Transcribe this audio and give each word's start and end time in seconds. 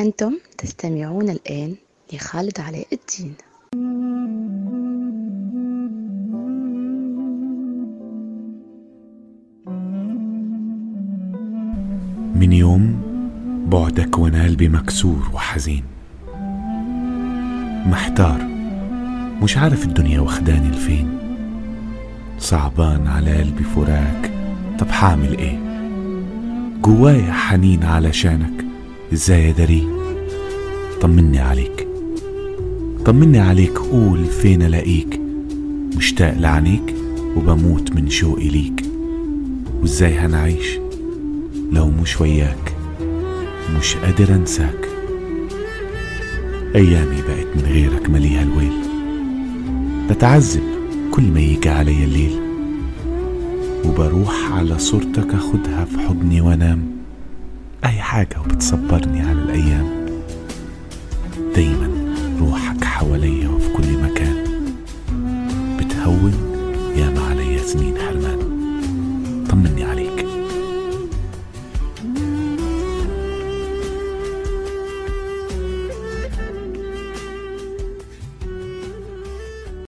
أنتم 0.00 0.32
تستمعون 0.58 1.30
الآن 1.30 1.74
لخالد 2.12 2.60
علاء 2.60 2.86
الدين. 2.92 3.34
من 12.34 12.52
يوم 12.52 13.00
بعدك 13.68 14.18
وأنا 14.18 14.44
قلبي 14.44 14.68
مكسور 14.68 15.30
وحزين. 15.34 15.84
محتار 17.86 18.46
مش 19.42 19.56
عارف 19.56 19.84
الدنيا 19.84 20.20
واخداني 20.20 20.68
لفين. 20.68 21.18
صعبان 22.38 23.06
على 23.06 23.38
قلبي 23.38 23.64
فراق 23.64 24.30
طب 24.78 24.88
حامل 24.88 25.38
إيه؟ 25.38 25.58
جوايا 26.82 27.32
حنين 27.32 27.82
علشانك. 27.84 28.65
إزاي 29.12 29.50
ادري 29.50 29.88
طمني 31.00 31.38
عليك. 31.38 31.88
طمني 33.04 33.38
عليك 33.38 33.78
قول 33.78 34.24
فين 34.24 34.62
ألاقيك؟ 34.62 35.20
مشتاق 35.96 36.34
لعنيك 36.38 36.94
وبموت 37.36 37.92
من 37.92 38.10
شوقي 38.10 38.48
ليك. 38.48 38.82
وإزاي 39.82 40.14
هنعيش 40.18 40.78
لو 41.72 41.90
مش 41.90 42.20
وياك؟ 42.20 42.74
مش 43.78 43.96
قادر 43.96 44.34
أنساك. 44.34 44.88
أيامي 46.74 47.22
بقت 47.28 47.56
من 47.56 47.62
غيرك 47.66 48.10
مليها 48.10 48.42
الويل. 48.42 48.78
بتعذب 50.10 50.62
كل 51.10 51.22
ما 51.22 51.40
يجي 51.40 51.68
علي 51.68 52.04
الليل. 52.04 52.40
وبروح 53.84 54.52
على 54.52 54.78
صورتك 54.78 55.34
أخدها 55.34 55.84
في 55.84 55.98
حضني 55.98 56.40
وأنام. 56.40 56.95
حاجة 58.16 58.40
وبتصبرني 58.40 59.20
على 59.20 59.42
الأيام. 59.42 60.06
دايما 61.54 61.88
روحك 62.40 62.84
حواليا 62.84 63.48
وفي 63.48 63.68
كل 63.72 64.02
مكان. 64.02 64.44
بتهون 65.78 66.34
ياما 66.96 67.20
عليا 67.20 67.62
سنين 67.62 67.94
حرمان. 67.98 68.38
طمني 69.50 69.84
عليك. 69.84 70.25